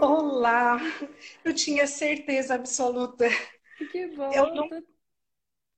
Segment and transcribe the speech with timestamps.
[0.00, 0.78] Olá,
[1.44, 3.26] eu tinha certeza absoluta.
[3.90, 4.32] Que bom.
[4.32, 4.68] Eu, não,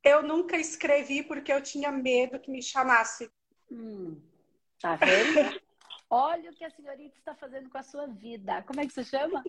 [0.03, 3.31] eu nunca escrevi porque eu tinha medo que me chamasse.
[3.71, 4.21] Hum,
[4.81, 5.61] tá vendo?
[6.09, 8.63] Olha o que a senhorita está fazendo com a sua vida.
[8.63, 9.45] Como é que se chama?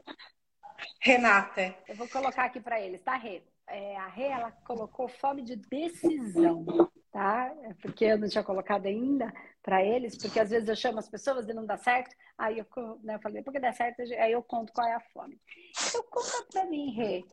[1.00, 1.76] Renata.
[1.88, 3.42] Eu vou colocar aqui para eles, tá, Rê?
[3.68, 6.66] É, a Rê, ela colocou fome de decisão,
[7.12, 7.54] tá?
[7.64, 11.10] É porque eu não tinha colocado ainda para eles, porque às vezes eu chamo as
[11.10, 12.66] pessoas e não dá certo, aí eu,
[13.04, 15.40] né, eu falei, porque dá certo, aí eu conto qual é a fome.
[15.88, 17.24] Então, conta para mim, Rê.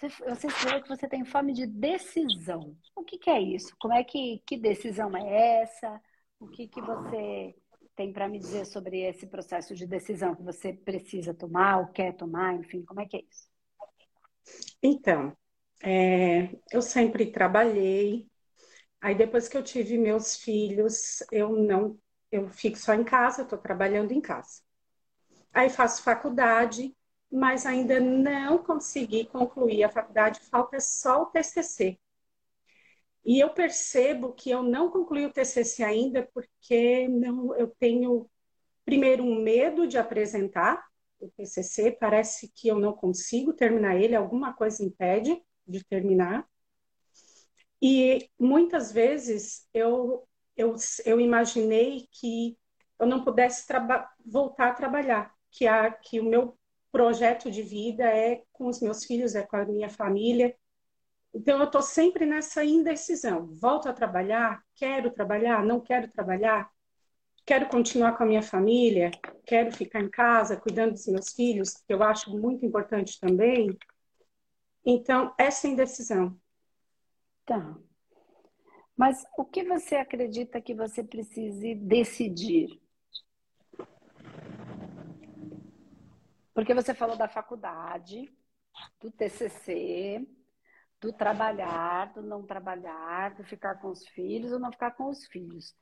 [0.00, 2.76] Você, falou que você tem fome de decisão.
[2.96, 3.76] O que, que é isso?
[3.78, 6.00] Como é que, que decisão é essa?
[6.40, 7.54] O que, que você
[7.94, 12.16] tem para me dizer sobre esse processo de decisão que você precisa tomar ou quer
[12.16, 13.48] tomar, enfim, como é que é isso?
[14.82, 15.36] Então,
[15.82, 18.28] é, eu sempre trabalhei.
[19.00, 21.98] Aí depois que eu tive meus filhos, eu não,
[22.30, 24.62] eu fico só em casa, estou trabalhando em casa.
[25.52, 26.94] Aí faço faculdade,
[27.30, 31.98] mas ainda não consegui concluir a faculdade, falta só o TCC.
[33.24, 38.28] E eu percebo que eu não concluí o TCC ainda porque não, eu tenho,
[38.84, 40.84] primeiro, um medo de apresentar
[41.20, 45.40] o TCC, parece que eu não consigo terminar ele, alguma coisa impede
[45.72, 46.46] de terminar.
[47.80, 52.56] E muitas vezes eu, eu, eu imaginei que
[52.98, 53.66] eu não pudesse
[54.24, 56.56] voltar a trabalhar, que, a, que o meu
[56.92, 60.54] projeto de vida é com os meus filhos, é com a minha família,
[61.34, 63.46] então, eu estou sempre nessa indecisão.
[63.54, 64.62] Volto a trabalhar?
[64.74, 65.64] Quero trabalhar?
[65.64, 66.70] Não quero trabalhar?
[67.46, 69.10] Quero continuar com a minha família?
[69.46, 73.76] Quero ficar em casa cuidando dos meus filhos, que eu acho muito importante também.
[74.84, 76.36] Então, essa indecisão.
[77.44, 77.76] Tá.
[78.96, 82.80] Mas o que você acredita que você precise decidir?
[86.54, 88.32] Porque você falou da faculdade,
[89.00, 90.26] do TCC,
[91.00, 95.26] do trabalhar, do não trabalhar, do ficar com os filhos ou não ficar com os
[95.26, 95.74] filhos.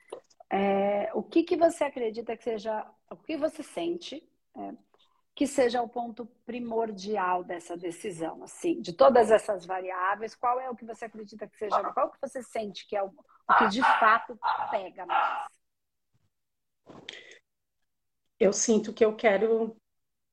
[0.49, 4.75] É, o que, que você acredita que seja, o que você sente é,
[5.35, 10.77] que seja o ponto primordial dessa decisão, assim, de todas essas variáveis, qual é o
[10.77, 13.81] que você acredita que seja, qual que você sente que é o, o que de
[13.81, 14.39] fato
[14.71, 15.49] pega mais?
[18.39, 19.77] Eu sinto que eu quero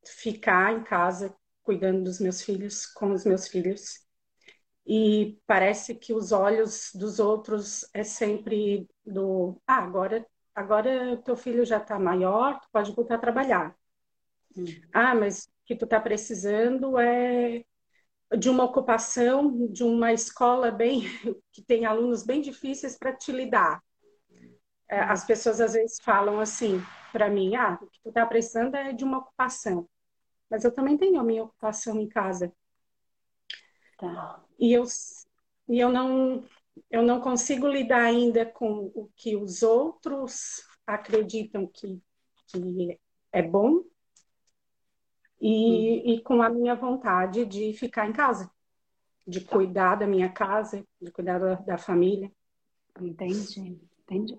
[0.06, 4.06] ficar em casa cuidando dos meus filhos, com os meus filhos,
[4.86, 10.26] e parece que os olhos dos outros é sempre do ah, agora
[10.56, 13.76] agora teu filho já está maior, tu pode voltar a trabalhar.
[14.58, 14.66] Hum.
[14.94, 17.64] Ah, mas o que tu está precisando é
[18.38, 21.02] de uma ocupação, de uma escola bem
[21.52, 23.82] que tem alunos bem difíceis para te lidar.
[24.90, 26.82] É, as pessoas às vezes falam assim
[27.12, 29.88] para mim, ah, o que tu está precisando é de uma ocupação.
[30.50, 32.52] Mas eu também tenho a minha ocupação em casa.
[33.98, 34.44] Tá.
[34.60, 34.84] E eu,
[35.68, 36.44] e eu não
[36.92, 42.00] eu não consigo lidar ainda com o que os outros acreditam que,
[42.48, 43.00] que
[43.32, 43.84] é bom
[45.40, 46.14] e, hum.
[46.14, 48.50] e com a minha vontade de ficar em casa,
[49.26, 52.32] de cuidar da minha casa, de cuidar da, da família.
[53.00, 54.38] Entendi, entendi.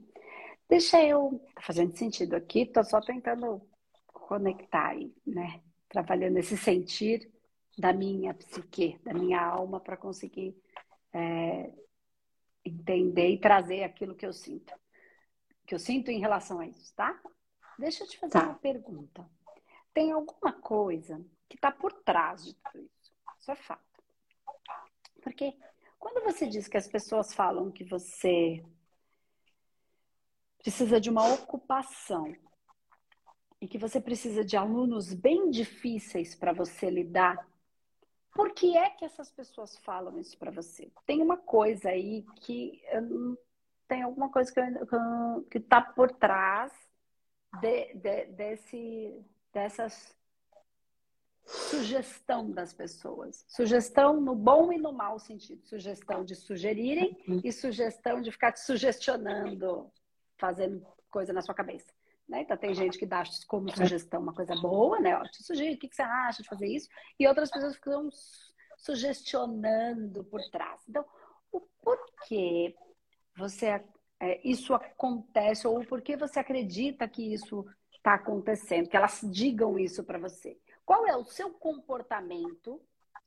[0.69, 1.41] Deixa eu.
[1.55, 3.63] Tá fazendo sentido aqui, tô só tentando
[4.07, 5.61] conectar aí, né?
[5.89, 7.31] Trabalhando esse sentir
[7.79, 10.55] da minha psique, da minha alma, para conseguir
[11.13, 11.73] é,
[12.65, 14.75] entender e trazer aquilo que eu sinto.
[15.67, 17.19] Que eu sinto em relação a isso, tá?
[17.79, 18.45] Deixa eu te fazer tá.
[18.45, 19.29] uma pergunta.
[19.99, 23.13] Tem alguma coisa que está por trás de tudo isso?
[23.37, 23.83] Isso é fato.
[25.21, 25.59] Porque
[25.99, 28.65] quando você diz que as pessoas falam que você
[30.63, 32.33] precisa de uma ocupação
[33.61, 37.37] e que você precisa de alunos bem difíceis para você lidar,
[38.33, 40.93] por que é que essas pessoas falam isso para você?
[41.07, 42.81] Tem uma coisa aí que
[43.89, 44.53] tem alguma coisa
[45.51, 46.73] que está por trás
[47.61, 49.25] de, de, desse,
[49.59, 50.17] dessas
[51.45, 53.45] sugestão das pessoas.
[53.49, 55.67] Sugestão no bom e no mau sentido.
[55.67, 57.41] Sugestão de sugerirem uhum.
[57.43, 59.91] e sugestão de ficar te sugestionando,
[60.39, 61.93] fazendo coisa na sua cabeça.
[62.29, 62.43] Né?
[62.43, 65.17] Então, tem gente que dá como sugestão uma coisa boa, né?
[65.17, 66.89] Ó, te sugiro, o que, que você acha de fazer isso?
[67.19, 68.11] E outras pessoas ficam
[68.77, 70.83] sugestionando por trás.
[70.89, 71.05] Então,
[71.51, 72.77] o porquê
[73.37, 73.83] você,
[74.21, 77.65] é, isso acontece ou por que você acredita que isso
[77.99, 80.59] está acontecendo, que elas digam isso para você?
[80.85, 82.81] Qual é o seu comportamento?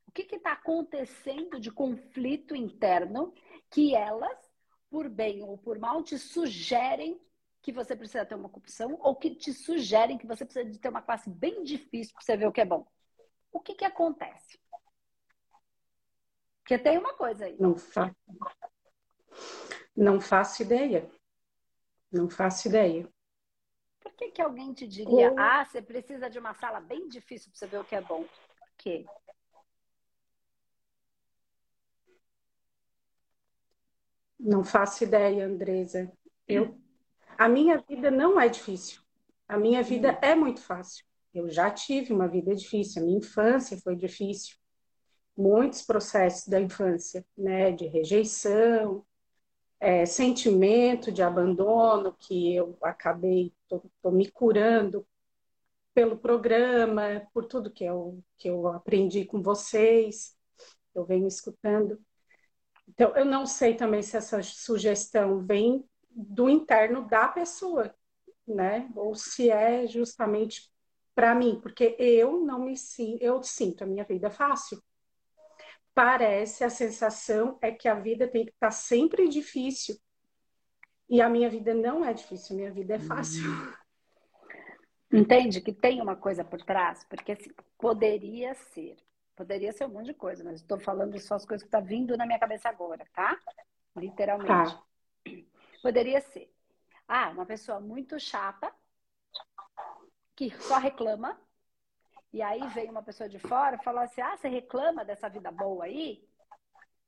[0.08, 3.34] O que está acontecendo de conflito interno
[3.70, 4.38] que elas,
[4.90, 7.22] por bem ou por mal, te sugerem
[7.62, 10.90] que você precisa ter uma corrupção ou que te sugerem que você precisa de ter
[10.90, 12.86] uma classe bem difícil para você ver o que é bom.
[13.52, 14.60] O que, que acontece?
[16.64, 17.56] Porque tem uma coisa aí.
[17.60, 18.16] Não, fa...
[19.96, 21.10] Não faço ideia.
[22.12, 23.08] Não faço ideia.
[24.22, 27.66] Que, que alguém te diria, ah, você precisa de uma sala bem difícil para você
[27.66, 28.24] ver o que é bom?
[28.24, 29.04] Por quê?
[34.40, 36.12] Não faço ideia, Andresa.
[36.48, 36.80] Eu,
[37.36, 39.02] a minha vida não é difícil.
[39.48, 40.18] A minha vida hum.
[40.22, 41.04] é muito fácil.
[41.34, 43.02] Eu já tive uma vida difícil.
[43.02, 44.56] A minha infância foi difícil.
[45.36, 49.04] Muitos processos da infância, né, de rejeição,
[49.82, 55.08] é, sentimento de abandono que eu acabei tô, me curando
[55.94, 60.36] pelo programa, por tudo que eu, que eu aprendi com vocês,
[60.96, 62.00] eu venho escutando.
[62.88, 67.94] Então, eu não sei também se essa sugestão vem do interno da pessoa,
[68.48, 68.90] né?
[68.96, 70.72] Ou se é justamente
[71.16, 74.82] para mim, porque eu não me sinto, eu sinto a minha vida fácil.
[75.94, 79.98] Parece a sensação é que a vida tem que estar sempre difícil.
[81.10, 83.44] E a minha vida não é difícil, a minha vida é fácil.
[85.12, 87.04] Entende que tem uma coisa por trás?
[87.10, 88.96] Porque assim, poderia ser
[89.42, 91.88] Poderia ser um monte de coisa, mas estou falando só as coisas que estão tá
[91.88, 93.40] vindo na minha cabeça agora, tá?
[93.96, 94.48] Literalmente.
[94.48, 94.84] Tá.
[95.82, 96.54] Poderia ser.
[97.08, 98.72] Ah, uma pessoa muito chata,
[100.36, 101.42] que só reclama,
[102.34, 105.52] e aí vem uma pessoa de fora e fala assim: ah, você reclama dessa vida
[105.52, 106.24] boa aí?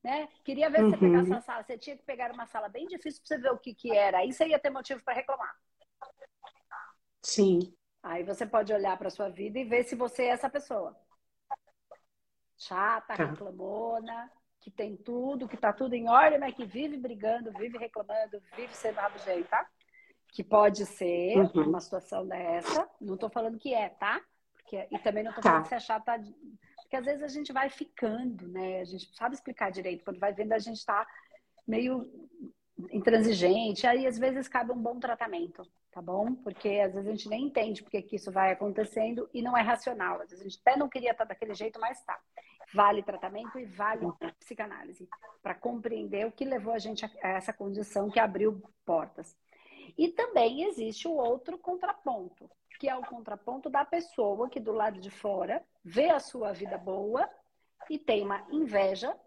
[0.03, 0.27] Né?
[0.43, 0.89] Queria ver uhum.
[0.89, 1.63] você pegar essa sala.
[1.63, 4.17] Você tinha que pegar uma sala bem difícil para você ver o que, que era.
[4.17, 5.55] Aí você ia ter motivo para reclamar.
[7.21, 7.73] Sim.
[8.01, 10.93] Aí você pode olhar para sua vida e ver se você é essa pessoa
[12.57, 13.25] chata, tá.
[13.25, 18.41] reclamona, que tem tudo, que tá tudo em ordem, mas que vive brigando, vive reclamando,
[18.55, 19.67] vive sendo rabugento, tá?
[20.29, 21.69] Que pode ser uhum.
[21.69, 22.89] uma situação dessa.
[22.99, 24.21] Não tô falando que é, tá?
[24.73, 25.51] Porque, e também não tô tá.
[25.51, 26.23] falando que é chata.
[26.81, 28.81] Porque às vezes a gente vai ficando, né?
[28.81, 30.03] A gente sabe explicar direito.
[30.03, 31.05] Quando vai vendo, a gente tá
[31.67, 32.09] meio
[32.91, 33.85] intransigente.
[33.85, 36.33] Aí às vezes cabe um bom tratamento, tá bom?
[36.35, 39.61] Porque às vezes a gente nem entende porque que isso vai acontecendo e não é
[39.61, 40.21] racional.
[40.21, 42.19] Às vezes a gente até não queria estar daquele jeito, mas tá.
[42.73, 44.07] Vale tratamento e vale
[44.39, 45.07] psicanálise
[45.43, 49.37] para compreender o que levou a gente a essa condição que abriu portas.
[49.95, 52.49] E também existe o outro contraponto,
[52.83, 56.77] que é o contraponto da pessoa que do lado de fora vê a sua vida
[56.77, 57.29] boa
[57.89, 59.17] e tem uma inveja,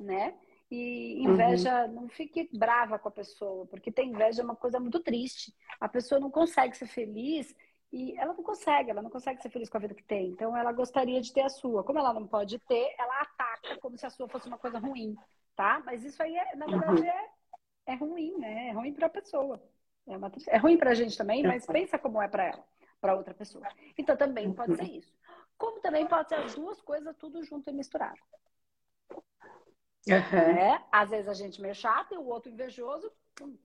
[0.00, 0.34] né?
[0.70, 1.92] E inveja, uhum.
[1.92, 5.54] não fique brava com a pessoa, porque ter inveja é uma coisa muito triste.
[5.78, 7.54] A pessoa não consegue ser feliz
[7.92, 10.30] e ela não consegue, ela não consegue ser feliz com a vida que tem.
[10.30, 11.84] Então ela gostaria de ter a sua.
[11.84, 15.14] Como ela não pode ter, ela ataca como se a sua fosse uma coisa ruim,
[15.54, 15.82] tá?
[15.84, 17.06] Mas isso aí, é, na verdade, uhum.
[17.06, 17.28] é,
[17.88, 18.68] é ruim, né?
[18.68, 19.62] É ruim para a pessoa.
[20.06, 22.64] É, uma, é ruim para a gente também, mas pensa como é para ela,
[23.00, 23.66] para outra pessoa.
[23.98, 25.12] Então também pode ser isso.
[25.58, 28.20] Como também pode ser as duas coisas tudo junto e misturado.
[30.08, 30.54] Uhum.
[30.54, 30.84] Né?
[30.92, 33.10] Às vezes a gente meio chato e o outro invejoso.
[33.40, 33.56] Uhum.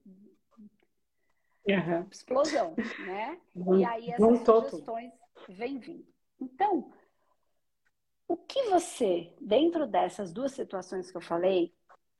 [2.09, 2.73] Explosão,
[3.05, 3.39] né?
[3.77, 5.13] e aí essas sugestões
[5.47, 6.11] vêm vindo.
[6.39, 6.91] Então,
[8.27, 11.71] o que você, dentro dessas duas situações que eu falei,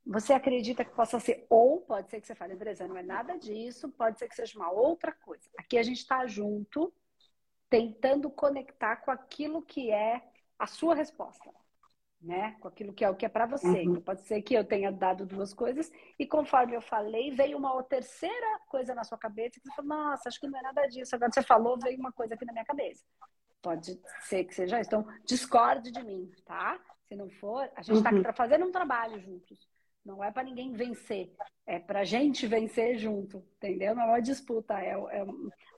[0.06, 3.37] você acredita que possa ser, ou pode ser que você fale, Andresa, não é nada
[3.37, 5.47] disso, pode ser que seja uma outra coisa.
[5.57, 6.94] Aqui a gente está junto,
[7.69, 10.21] tentando conectar com aquilo que é
[10.57, 11.52] a sua resposta
[12.21, 12.56] né?
[12.59, 13.68] Com aquilo que é o que é para você.
[13.68, 13.81] Uhum.
[13.81, 17.81] Então, pode ser que eu tenha dado duas coisas e conforme eu falei, veio uma
[17.83, 21.16] terceira coisa na sua cabeça que você falou, nossa, acho que não é nada disso.
[21.16, 23.04] Agora você falou, veio uma coisa aqui na minha cabeça.
[23.61, 24.90] Pode ser que seja isso.
[24.90, 26.80] Então, discorde de mim, tá?
[27.07, 28.16] Se não for, a gente está uhum.
[28.16, 29.68] aqui para fazer um trabalho juntos.
[30.04, 31.31] Não é para ninguém vencer,
[31.66, 33.94] é para gente vencer junto, entendeu?
[33.94, 35.26] Não é uma disputa, é, é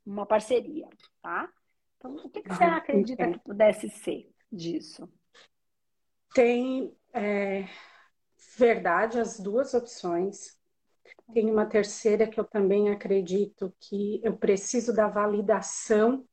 [0.06, 0.88] uma parceria,
[1.22, 1.52] tá?
[1.98, 5.12] Então, o que, que você acredita que pudesse ser disso?
[6.34, 7.68] Tem é,
[8.58, 10.58] verdade as duas opções.
[11.34, 16.26] Tem uma terceira que eu também acredito que eu preciso da validação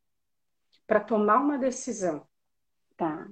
[0.86, 2.26] para tomar uma decisão.
[2.96, 3.28] Tá.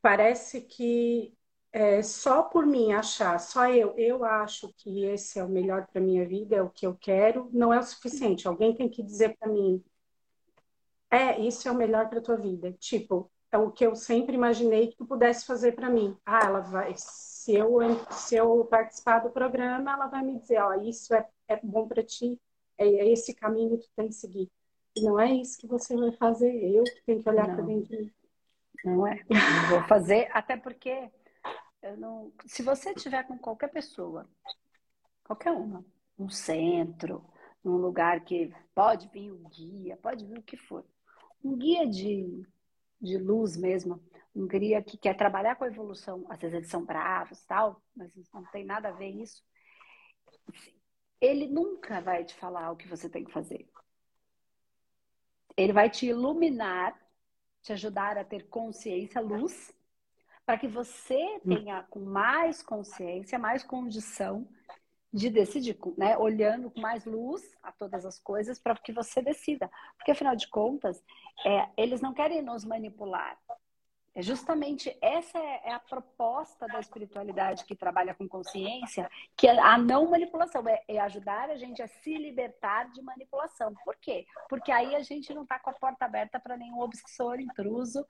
[0.00, 1.35] Parece que
[1.76, 6.00] é, só por mim achar, só eu, eu acho que esse é o melhor para
[6.00, 8.48] minha vida, é o que eu quero, não é o suficiente.
[8.48, 9.84] Alguém tem que dizer para mim,
[11.10, 12.72] é, isso é o melhor para tua vida.
[12.80, 16.16] Tipo, é o que eu sempre imaginei que tu pudesse fazer para mim.
[16.24, 17.76] Ah, ela vai, se eu,
[18.10, 22.02] se eu participar do programa, ela vai me dizer, ó, isso é, é bom para
[22.02, 22.40] ti,
[22.78, 24.50] é, é, esse caminho que tu tem que seguir.
[24.96, 27.98] E não é isso que você vai fazer, eu tenho que olhar para dentro de
[27.98, 28.12] mim.
[28.82, 29.22] Não é.
[29.28, 31.10] Não vou fazer, até porque
[31.94, 34.28] não, se você tiver com qualquer pessoa,
[35.24, 35.84] qualquer uma,
[36.18, 37.24] um centro,
[37.62, 40.84] num lugar que pode vir um guia, pode vir o que for,
[41.44, 42.46] um guia de,
[43.00, 44.02] de luz mesmo,
[44.34, 48.12] um guia que quer trabalhar com a evolução, às vezes eles são bravos tal, mas
[48.32, 49.44] não tem nada a ver isso.
[51.20, 53.68] Ele nunca vai te falar o que você tem que fazer.
[55.56, 56.94] Ele vai te iluminar,
[57.62, 59.72] te ajudar a ter consciência, luz,
[60.46, 64.48] para que você tenha com mais consciência, mais condição
[65.12, 66.16] de decidir, né?
[66.16, 69.68] Olhando com mais luz a todas as coisas para que você decida.
[69.96, 71.02] Porque, afinal de contas,
[71.44, 73.36] é, eles não querem nos manipular.
[74.14, 79.58] É justamente essa é, é a proposta da espiritualidade que trabalha com consciência, que é
[79.58, 83.74] a não manipulação, é, é ajudar a gente a se libertar de manipulação.
[83.84, 84.24] Por quê?
[84.48, 88.06] Porque aí a gente não está com a porta aberta para nenhum obsessor, intruso,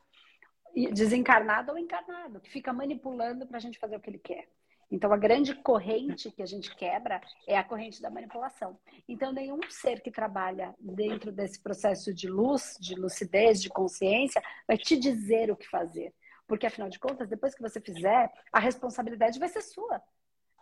[0.92, 4.48] desencarnado ou encarnado, que fica manipulando para a gente fazer o que ele quer.
[4.90, 8.78] Então, a grande corrente que a gente quebra é a corrente da manipulação.
[9.08, 14.78] Então, nenhum ser que trabalha dentro desse processo de luz, de lucidez, de consciência, vai
[14.78, 16.14] te dizer o que fazer.
[16.46, 20.00] Porque, afinal de contas, depois que você fizer, a responsabilidade vai ser sua.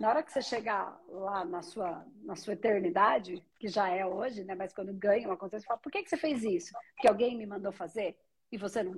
[0.01, 4.43] Na hora que você chegar lá na sua, na sua eternidade, que já é hoje,
[4.43, 4.55] né?
[4.55, 6.73] Mas quando ganha uma consciência, você fala, por que, que você fez isso?
[6.95, 8.17] Porque alguém me mandou fazer?
[8.51, 8.95] E você não...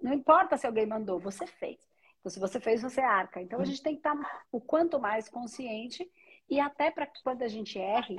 [0.00, 1.78] Não importa se alguém mandou, você fez.
[2.20, 3.40] Então, se você fez, você arca.
[3.40, 4.16] Então, a gente tem que estar
[4.50, 6.08] o quanto mais consciente
[6.48, 8.16] e até para que quando a gente erre,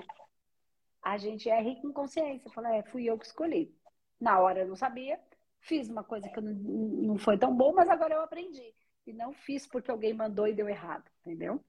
[1.02, 2.52] a gente erre com consciência.
[2.52, 3.74] Fala, é, fui eu que escolhi.
[4.20, 5.20] Na hora eu não sabia,
[5.60, 8.74] fiz uma coisa que não, não foi tão boa, mas agora eu aprendi.
[9.06, 11.64] E não fiz porque alguém mandou e deu errado, entendeu?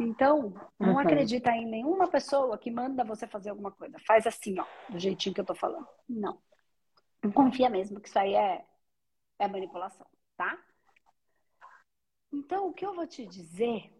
[0.00, 0.98] Então, não uhum.
[0.98, 3.96] acredita em nenhuma pessoa que manda você fazer alguma coisa.
[4.06, 5.86] Faz assim, ó, do jeitinho que eu tô falando.
[6.08, 6.38] Não.
[7.26, 8.64] Não confia mesmo que isso aí é,
[9.40, 10.06] é manipulação,
[10.36, 10.56] tá?
[12.32, 13.92] Então, o que eu vou te dizer?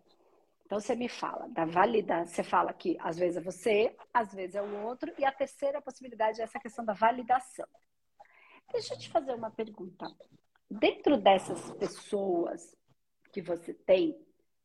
[0.64, 2.32] Então, você me fala da validação.
[2.32, 5.82] Você fala que às vezes é você, às vezes é o outro, e a terceira
[5.82, 7.66] possibilidade é essa questão da validação.
[8.72, 10.06] Deixa eu te fazer uma pergunta.
[10.70, 12.76] Dentro dessas pessoas
[13.32, 14.16] que você tem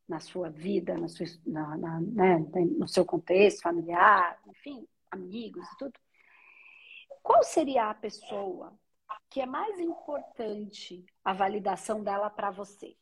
[0.08, 2.38] na sua vida, na sua, na, na, né,
[2.78, 6.00] no seu contexto familiar, enfim, amigos e tudo,
[7.22, 8.74] qual seria a pessoa
[9.30, 12.96] que é mais importante a validação dela para você?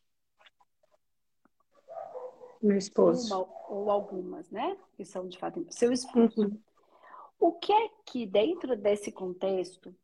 [2.62, 3.34] Meu esposo.
[3.34, 4.78] Uma ou algumas, né?
[4.96, 5.66] Que são de fato.
[5.70, 6.42] Seu esposo.
[6.42, 6.62] Uhum.
[7.40, 9.96] O que é que, dentro desse contexto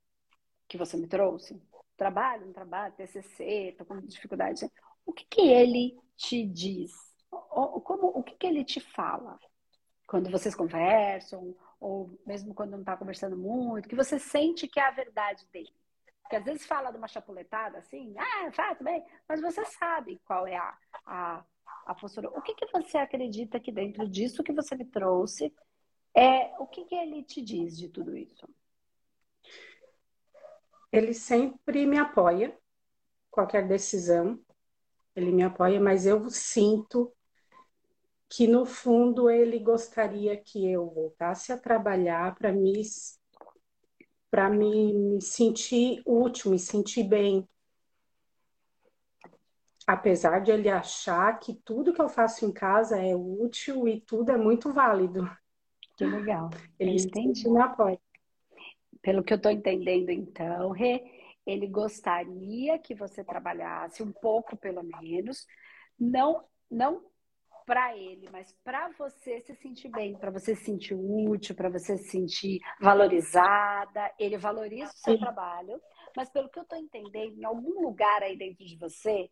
[0.68, 1.62] que você me trouxe,
[1.98, 4.72] trabalho, não trabalho, TCC, tô com dificuldade,
[5.06, 6.92] o que, que ele te diz?
[7.32, 9.38] O, como, o que, que ele te fala?
[10.08, 11.56] Quando vocês conversam,
[11.86, 15.74] ou mesmo quando não está conversando muito, que você sente que é a verdade dele.
[16.22, 20.48] Porque às vezes fala de uma chapuletada assim, ah, fato bem, mas você sabe qual
[20.48, 21.46] é a, a
[21.86, 22.30] a postura.
[22.30, 25.54] O que, que você acredita que dentro disso que você me trouxe,
[26.16, 28.48] é o que, que ele te diz de tudo isso?
[30.92, 32.58] Ele sempre me apoia,
[33.30, 34.40] qualquer decisão,
[35.16, 37.14] ele me apoia, mas eu sinto
[38.36, 42.82] que no fundo ele gostaria que eu voltasse a trabalhar para me
[44.30, 47.48] para me, me sentir útil, me sentir bem,
[49.88, 54.34] apesar de ele achar que tudo que eu faço em casa é útil e tudo
[54.34, 55.30] é muito válido.
[55.96, 56.50] Que legal.
[56.78, 57.50] Ele Entendi.
[57.50, 57.98] me apoia.
[59.02, 61.06] Pelo que eu estou entendendo, então, Rê,
[61.46, 65.48] ele gostaria que você trabalhasse um pouco, pelo menos,
[65.98, 67.15] não, não
[67.66, 71.98] para ele, mas para você se sentir bem, para você se sentir útil, para você
[71.98, 74.14] se sentir valorizada.
[74.20, 75.82] Ele valoriza o seu trabalho,
[76.16, 79.30] mas pelo que eu estou entendendo, em algum lugar aí dentro de você,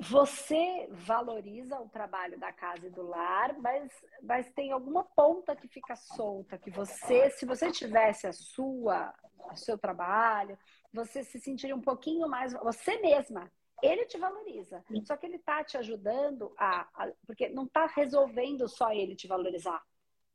[0.00, 3.90] você valoriza o trabalho da casa e do lar, mas,
[4.22, 9.12] mas tem alguma ponta que fica solta, que você, se você tivesse a sua,
[9.50, 10.56] o seu trabalho,
[10.92, 13.50] você se sentiria um pouquinho mais, você mesma,
[13.82, 18.68] ele te valoriza, só que ele está te ajudando a, a porque não está resolvendo
[18.68, 19.82] só ele te valorizar.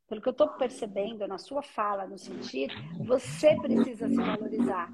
[0.08, 2.74] Pelo que eu estou percebendo na sua fala, no sentido,
[3.06, 4.94] você precisa se valorizar.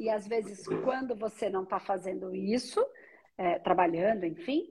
[0.00, 2.84] E às vezes, quando você não está fazendo isso,
[3.38, 4.70] é, trabalhando, enfim,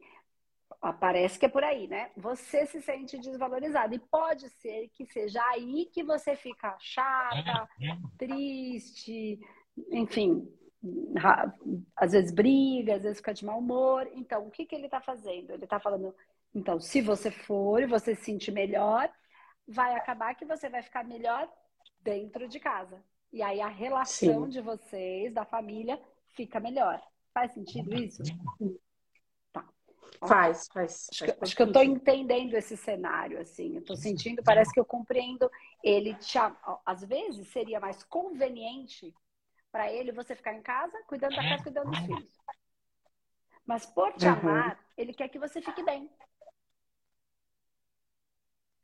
[1.00, 2.12] parece que é por aí, né?
[2.18, 3.94] Você se sente desvalorizado.
[3.94, 7.70] E pode ser que seja aí que você fica chata,
[8.18, 9.40] triste,
[9.92, 10.48] enfim,
[11.96, 14.10] às vezes briga, às vezes fica de mau humor.
[14.14, 15.52] Então, o que, que ele está fazendo?
[15.52, 16.16] Ele está falando,
[16.54, 19.10] então, se você for e você se sentir melhor,
[19.68, 21.52] vai acabar que você vai ficar melhor
[22.02, 23.04] dentro de casa.
[23.34, 24.50] E aí a relação Sim.
[24.50, 26.00] de vocês, da família,
[26.30, 27.02] fica melhor.
[27.34, 28.24] Faz sentido isso?
[29.52, 29.68] Tá.
[30.26, 31.08] Faz, faz.
[31.12, 33.74] Acho, que, acho que eu estou entendendo esse cenário, assim.
[33.74, 35.52] Eu estou sentindo, parece que eu compreendo
[35.84, 36.14] ele.
[36.16, 36.38] Te,
[36.86, 39.14] às vezes seria mais conveniente
[39.76, 42.42] para ele você ficar em casa, cuidando da casa, cuidando dos filhos.
[43.66, 44.32] Mas por te uhum.
[44.32, 46.10] amar, ele quer que você fique bem.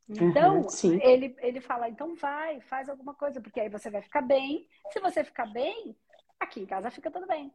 [0.09, 4.21] Então, uhum, ele, ele fala, então vai, faz alguma coisa, porque aí você vai ficar
[4.21, 4.67] bem.
[4.91, 5.95] Se você ficar bem,
[6.37, 7.53] aqui em casa fica tudo bem.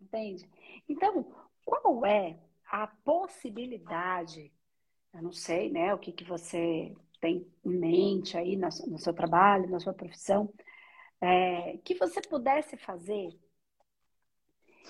[0.00, 0.48] Entende?
[0.88, 1.34] Então,
[1.64, 2.38] qual é
[2.70, 4.52] a possibilidade,
[5.12, 9.12] eu não sei, né, o que, que você tem em mente aí no, no seu
[9.12, 10.54] trabalho, na sua profissão,
[11.20, 13.28] é, que você pudesse fazer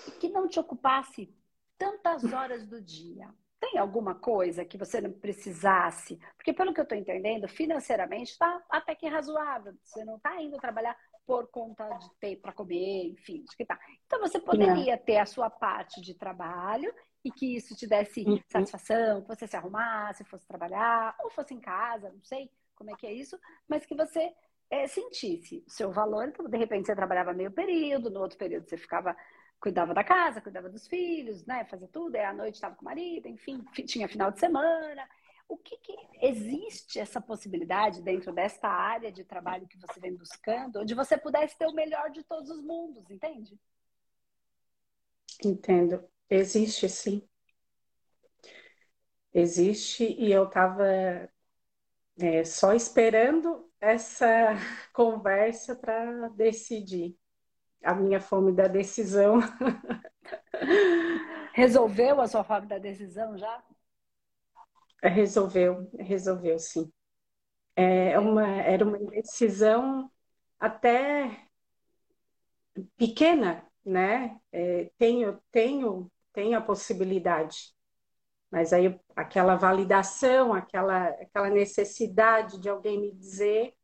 [0.07, 1.33] e que não te ocupasse
[1.77, 3.33] tantas horas do dia?
[3.59, 6.19] Tem alguma coisa que você não precisasse?
[6.35, 9.73] Porque, pelo que eu estou entendendo, financeiramente está até que razoável.
[9.83, 13.77] Você não está indo trabalhar por conta de ter para comer, enfim, acho que tá.
[14.05, 16.93] Então, você poderia ter a sua parte de trabalho
[17.23, 18.39] e que isso te desse uhum.
[18.47, 22.95] satisfação, que você se arrumasse, fosse trabalhar, ou fosse em casa, não sei como é
[22.95, 24.33] que é isso, mas que você
[24.69, 26.27] é, sentisse o seu valor.
[26.27, 29.15] Então, de repente, você trabalhava meio período, no outro período você ficava,
[29.59, 31.65] cuidava da casa, cuidava dos filhos, né?
[31.65, 35.07] Fazia tudo, aí à noite estava com o marido, enfim, tinha final de semana.
[35.49, 40.79] O que, que existe essa possibilidade dentro desta área de trabalho que você vem buscando,
[40.81, 43.57] onde você pudesse ter o melhor de todos os mundos, entende?
[45.43, 46.03] Entendo.
[46.29, 47.27] Existe, sim.
[49.33, 50.85] Existe, e eu estava
[52.19, 54.55] é, só esperando essa
[54.93, 57.15] conversa para decidir.
[57.83, 59.39] A minha fome da decisão.
[61.53, 63.63] Resolveu a sua fome da decisão já?
[65.03, 66.91] Resolveu, resolveu, sim.
[67.75, 70.11] É uma, era uma decisão
[70.59, 71.47] até
[72.97, 74.39] pequena, né?
[74.51, 77.73] É, tenho, tenho tem a possibilidade.
[78.49, 83.75] Mas aí aquela validação, aquela, aquela necessidade de alguém me dizer,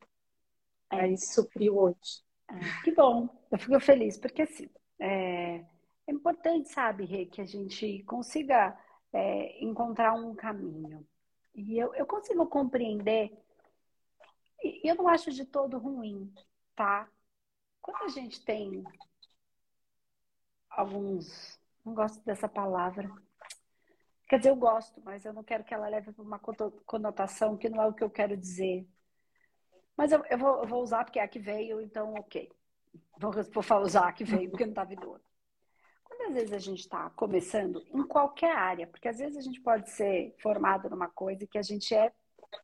[0.90, 1.00] é.
[1.00, 2.24] aí supriu hoje.
[2.48, 5.64] É, que bom, eu fico feliz, porque assim, é,
[6.06, 8.78] é importante, sabe, Rê, que a gente consiga
[9.12, 11.06] é, encontrar um caminho.
[11.54, 13.32] E eu, eu consigo compreender,
[14.62, 16.32] e eu não acho de todo ruim,
[16.74, 17.08] tá?
[17.80, 18.82] Quando a gente tem
[20.70, 23.10] alguns não gosto dessa palavra.
[24.34, 27.68] Quer dizer, eu gosto, mas eu não quero que ela leve para uma conotação que
[27.68, 28.84] não é o que eu quero dizer.
[29.96, 32.50] Mas eu, eu, vou, eu vou, usar porque é a que veio, então ok.
[33.16, 35.24] Vou, vou usar a que veio, porque não está vindo outra.
[36.02, 39.60] Quando às vezes a gente está começando em qualquer área, porque às vezes a gente
[39.60, 42.12] pode ser formado numa coisa que a gente é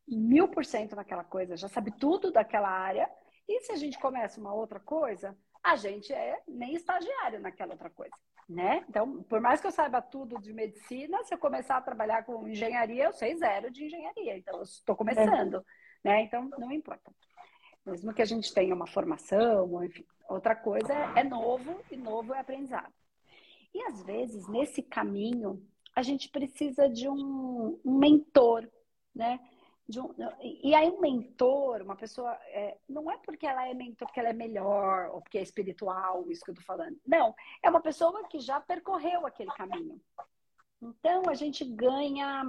[0.09, 3.09] mil por cento naquela coisa, já sabe tudo daquela área,
[3.49, 7.91] e se a gente começa uma outra coisa, a gente é nem estagiário naquela outra
[7.91, 8.17] coisa
[8.51, 8.85] né?
[8.89, 12.49] Então, por mais que eu saiba tudo de medicina, se eu começar a trabalhar com
[12.49, 14.37] engenharia, eu sei zero de engenharia.
[14.37, 15.63] Então, eu estou começando, é.
[16.09, 16.23] né?
[16.23, 17.13] Então, não importa.
[17.87, 22.35] Mesmo que a gente tenha uma formação, enfim, outra coisa é, é novo e novo
[22.35, 22.93] é aprendizado.
[23.73, 28.69] E às vezes, nesse caminho, a gente precisa de um, um mentor,
[29.15, 29.39] né?
[29.99, 34.21] Um, e aí um mentor, uma pessoa, é, não é porque ela é mentor, porque
[34.21, 36.97] ela é melhor, ou porque é espiritual, isso que eu tô falando.
[37.07, 40.01] Não, é uma pessoa que já percorreu aquele caminho.
[40.81, 42.43] Então a gente ganha,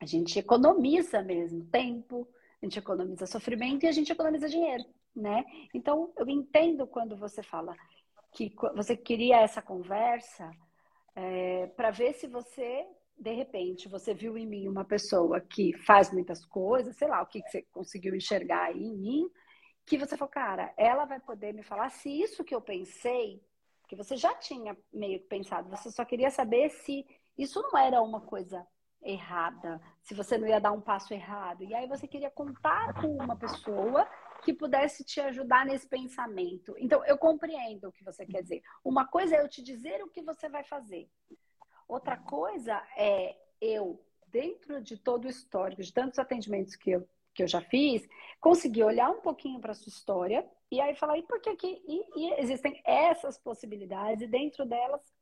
[0.00, 2.28] a gente economiza mesmo tempo,
[2.62, 5.44] a gente economiza sofrimento e a gente economiza dinheiro, né?
[5.72, 7.76] Então eu entendo quando você fala
[8.32, 10.50] que você queria essa conversa
[11.14, 16.12] é, para ver se você de repente você viu em mim uma pessoa que faz
[16.12, 19.30] muitas coisas, sei lá, o que, você conseguiu enxergar aí em mim,
[19.86, 23.42] que você falou, cara, ela vai poder me falar se isso que eu pensei,
[23.86, 28.00] que você já tinha meio que pensado, você só queria saber se isso não era
[28.00, 28.66] uma coisa
[29.02, 31.62] errada, se você não ia dar um passo errado.
[31.62, 34.08] E aí você queria contar com uma pessoa
[34.42, 36.74] que pudesse te ajudar nesse pensamento.
[36.78, 38.62] Então, eu compreendo o que você quer dizer.
[38.84, 41.08] Uma coisa é eu te dizer o que você vai fazer.
[41.88, 47.42] Outra coisa é eu, dentro de todo o histórico, de tantos atendimentos que eu, que
[47.42, 48.06] eu já fiz,
[48.40, 51.82] conseguir olhar um pouquinho para a sua história e aí falar, e por que que
[51.86, 55.14] e, e existem essas possibilidades e dentro delas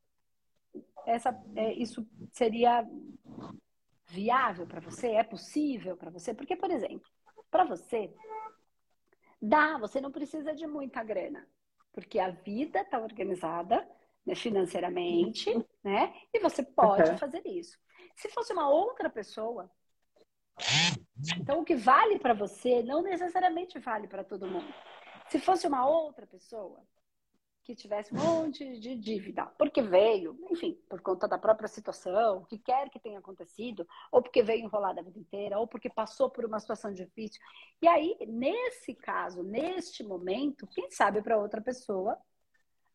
[1.06, 2.88] essa, é, isso seria
[4.06, 5.08] viável para você?
[5.08, 6.32] É possível para você?
[6.32, 7.10] Porque, por exemplo,
[7.50, 8.12] para você,
[9.40, 11.46] dá, você não precisa de muita grana,
[11.92, 13.86] porque a vida está organizada
[14.24, 15.50] né, financeiramente,
[15.82, 16.14] né?
[16.32, 17.18] E você pode uhum.
[17.18, 17.78] fazer isso.
[18.16, 19.70] Se fosse uma outra pessoa,
[21.38, 24.72] então o que vale para você não necessariamente vale para todo mundo.
[25.28, 26.84] Se fosse uma outra pessoa,
[27.62, 32.44] que tivesse um monte de dívida, porque veio, enfim, por conta da própria situação, o
[32.44, 36.28] que quer que tenha acontecido, ou porque veio enrolada a vida inteira, ou porque passou
[36.28, 37.40] por uma situação difícil.
[37.80, 42.18] E aí, nesse caso, neste momento, quem sabe para outra pessoa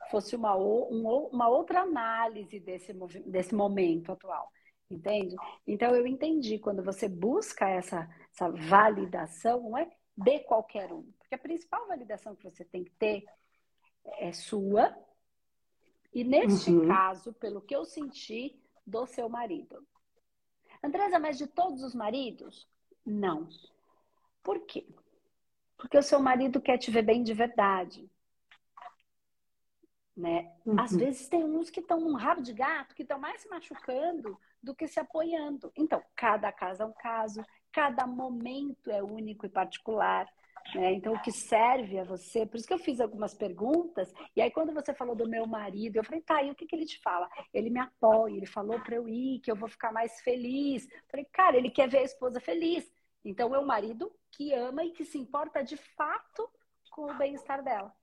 [0.09, 2.93] fosse uma, uma outra análise desse,
[3.25, 4.51] desse momento atual.
[4.89, 5.35] Entende?
[5.65, 11.03] Então eu entendi quando você busca essa, essa validação, não é de qualquer um.
[11.19, 13.25] Porque a principal validação que você tem que ter
[14.19, 14.95] é sua.
[16.13, 16.87] E neste uhum.
[16.87, 19.85] caso, pelo que eu senti, do seu marido.
[20.81, 22.65] Andresa, mas de todos os maridos?
[23.05, 23.49] Não.
[24.41, 24.87] Por quê?
[25.77, 28.09] Porque o seu marido quer te ver bem de verdade.
[30.17, 30.51] Né?
[30.65, 30.79] Uhum.
[30.79, 34.35] Às vezes tem uns que estão um rabo de gato, que estão mais se machucando
[34.63, 35.71] do que se apoiando.
[35.77, 40.27] Então, cada caso é um caso, cada momento é único e particular.
[40.73, 40.93] Né?
[40.93, 44.49] Então, o que serve a você, por isso que eu fiz algumas perguntas, e aí
[44.49, 46.99] quando você falou do meu marido, eu falei, tá, e o que, que ele te
[47.01, 47.29] fala?
[47.53, 50.87] Ele me apoia, ele falou para eu ir, que eu vou ficar mais feliz.
[50.91, 52.91] Eu falei, cara, ele quer ver a esposa feliz.
[53.23, 56.49] Então, é o marido que ama e que se importa de fato
[56.89, 57.93] com o bem-estar dela.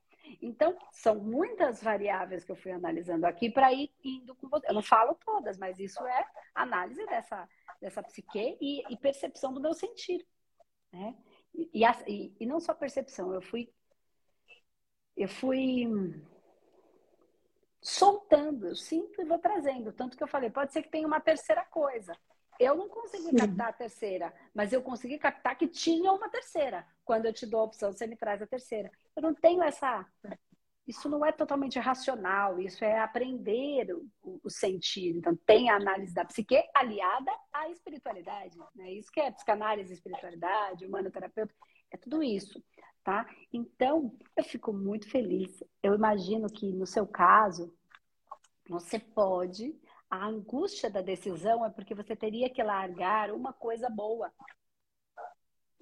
[0.41, 4.69] Então, são muitas variáveis que eu fui analisando aqui para ir indo com você.
[4.69, 7.49] Eu não falo todas, mas isso é análise dessa,
[7.81, 10.27] dessa psique e, e percepção do meu sentir.
[10.93, 11.15] Né?
[11.55, 11.71] E,
[12.07, 13.73] e, e, não só percepção, eu fui.
[15.17, 15.87] Eu fui
[17.81, 19.93] soltando, eu sinto e vou trazendo.
[19.93, 22.17] Tanto que eu falei, pode ser que tenha uma terceira coisa.
[22.59, 23.37] Eu não consegui Sim.
[23.37, 26.87] captar a terceira, mas eu consegui captar que tinha uma terceira.
[27.05, 28.91] Quando eu te dou a opção, você me traz a terceira.
[29.17, 30.07] Eu não tenho essa.
[30.87, 35.17] Isso não é totalmente racional, isso é aprender o, o sentir.
[35.17, 38.59] Então, tem a análise da psique aliada à espiritualidade.
[38.75, 38.93] Né?
[38.93, 41.55] Isso que é psicanálise, espiritualidade, humanoterapeuta,
[41.91, 42.63] é tudo isso.
[43.03, 43.27] Tá?
[43.51, 45.63] Então, eu fico muito feliz.
[45.83, 47.75] Eu imagino que no seu caso,
[48.69, 49.75] você pode
[50.15, 54.33] a angústia da decisão é porque você teria que largar uma coisa boa.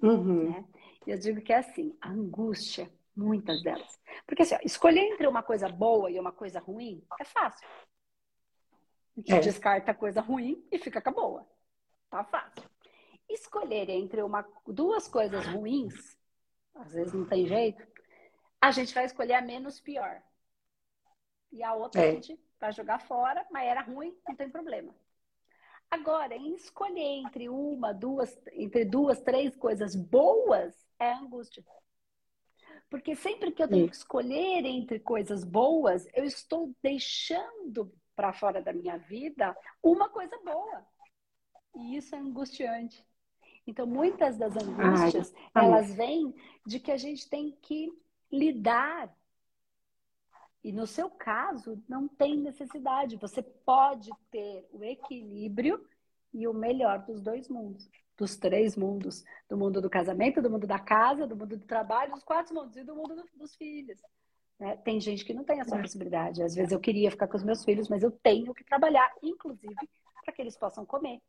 [0.01, 0.49] Uhum.
[0.49, 0.65] Né?
[1.05, 3.99] Eu digo que é assim, a angústia, muitas delas.
[4.25, 7.67] Porque assim, escolher entre uma coisa boa e uma coisa ruim é fácil.
[9.15, 9.39] A gente é.
[9.39, 11.47] descarta a coisa ruim e fica com a boa.
[12.09, 12.69] Tá fácil.
[13.29, 16.17] Escolher entre uma, duas coisas ruins,
[16.75, 17.85] às vezes não tem jeito,
[18.59, 20.21] a gente vai escolher a menos pior.
[21.51, 22.09] E a outra é.
[22.09, 24.93] a gente vai jogar fora, mas era ruim, não tem problema.
[25.89, 31.63] Agora, em escolher entre uma, duas, entre duas, três coisas boas, é angústia.
[32.93, 38.61] Porque sempre que eu tenho que escolher entre coisas boas, eu estou deixando para fora
[38.61, 40.85] da minha vida uma coisa boa.
[41.75, 43.03] E isso é angustiante.
[43.65, 46.35] Então, muitas das angústias, Ai, elas vêm
[46.67, 47.91] de que a gente tem que
[48.31, 49.11] lidar
[50.63, 53.17] e no seu caso, não tem necessidade.
[53.17, 55.83] Você pode ter o equilíbrio
[56.31, 60.67] e o melhor dos dois mundos, dos três mundos: do mundo do casamento, do mundo
[60.67, 63.99] da casa, do mundo do trabalho, dos quatro mundos e do mundo do, dos filhos.
[64.59, 64.77] Né?
[64.77, 65.81] Tem gente que não tem essa é.
[65.81, 66.43] possibilidade.
[66.43, 69.75] Às vezes eu queria ficar com os meus filhos, mas eu tenho que trabalhar, inclusive,
[70.23, 71.21] para que eles possam comer.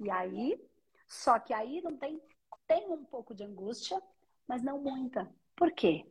[0.00, 0.60] E aí,
[1.06, 2.20] só que aí não tem,
[2.66, 4.00] tem um pouco de angústia,
[4.46, 5.30] mas não muita.
[5.56, 6.04] Por quê?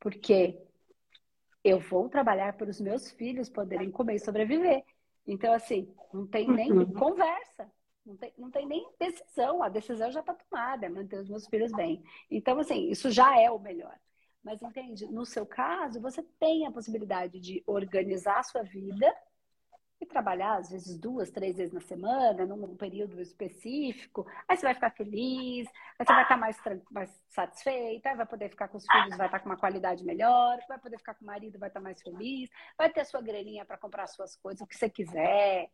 [0.00, 0.58] Porque
[1.62, 4.82] eu vou trabalhar para os meus filhos poderem comer e sobreviver.
[5.26, 6.92] Então, assim, não tem nem uhum.
[6.92, 7.70] conversa,
[8.10, 9.62] não tem, não tem nem decisão.
[9.62, 12.02] A decisão já está tomada, é manter os meus filhos bem.
[12.30, 13.96] Então, assim, isso já é o melhor.
[14.42, 15.06] Mas entende?
[15.06, 19.14] No seu caso, você tem a possibilidade de organizar a sua vida
[20.00, 24.72] e trabalhar, às vezes, duas, três vezes na semana, num período específico, aí você vai
[24.72, 25.68] ficar feliz,
[25.98, 26.56] aí você vai estar mais,
[26.90, 30.78] mais satisfeita, vai poder ficar com os filhos, vai estar com uma qualidade melhor, vai
[30.78, 33.76] poder ficar com o marido, vai estar mais feliz, vai ter a sua graninha para
[33.76, 35.70] comprar suas coisas, o que você quiser,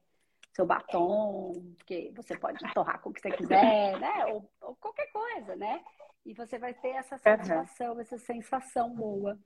[0.55, 1.53] seu batom,
[1.87, 4.27] que você pode torrar com o que você quiser, né?
[4.27, 5.83] Ou, ou qualquer coisa, né?
[6.25, 8.01] E você vai ter essa satisfação, uhum.
[8.01, 9.39] essa sensação boa.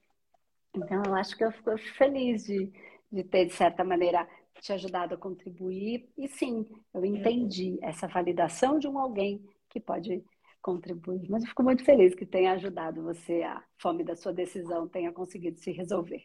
[0.74, 2.72] Então, eu acho que eu fico feliz de,
[3.10, 4.26] de ter, de certa maneira,
[4.60, 6.08] te ajudado a contribuir.
[6.16, 10.24] E sim, eu entendi essa validação de um alguém que pode
[10.62, 11.28] contribuir.
[11.28, 15.12] Mas eu fico muito feliz que tenha ajudado você, a fome da sua decisão tenha
[15.12, 16.24] conseguido se resolver.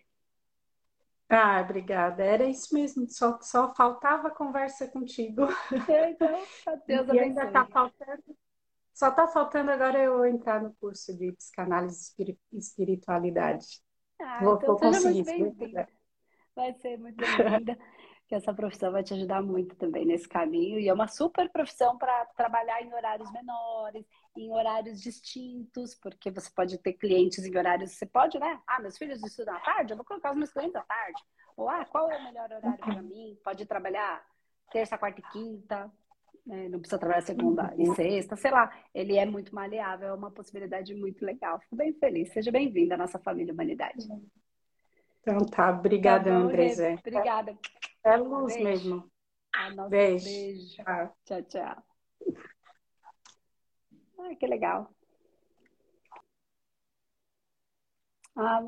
[1.30, 2.24] Ah, obrigada.
[2.24, 3.10] Era isso mesmo.
[3.10, 5.42] Só, só faltava conversa contigo.
[5.90, 6.40] É, então,
[6.88, 8.24] Deus e ainda está faltando.
[8.94, 13.82] Só está faltando agora eu entrar no curso de psicanálise e espiritualidade.
[14.22, 15.24] Ah, vou, então vou conseguir.
[16.56, 17.78] Vai ser muito bem-vinda.
[18.28, 20.80] que essa profissão vai te ajudar muito também nesse caminho.
[20.80, 24.06] E é uma super profissão para trabalhar em horários menores,
[24.38, 27.92] em horários distintos, porque você pode ter clientes em horários.
[27.92, 28.60] Você pode, né?
[28.68, 31.22] Ah, meus filhos estudam à tarde, eu vou colocar os meus clientes à tarde.
[31.56, 33.38] Ou, ah, qual é o melhor horário para mim?
[33.44, 34.26] Pode trabalhar
[34.72, 35.92] terça, quarta e quinta,
[36.46, 36.68] né?
[36.68, 38.72] não precisa trabalhar segunda e sexta, sei lá.
[38.94, 41.60] Ele é muito maleável, é uma possibilidade muito legal.
[41.62, 42.32] Fico bem feliz.
[42.34, 44.06] Seja bem-vinda à nossa família Humanidade.
[45.22, 47.00] Então tá, obrigada, tá André.
[47.00, 47.58] Obrigada.
[48.04, 48.64] É luz beijo.
[48.64, 49.12] mesmo.
[49.90, 50.26] beijo.
[50.26, 50.76] beijo.
[50.76, 51.42] Tchau, tchau.
[51.44, 51.84] tchau.
[54.26, 54.80] Ai, que legal.
[58.36, 58.62] Ah,